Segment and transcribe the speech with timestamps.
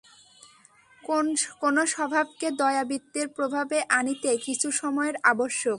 [1.61, 5.69] কোন স্বভাবকে দয়াবৃত্তির প্রভাবে আনিতে কিছু সময়ের আবশ্যক।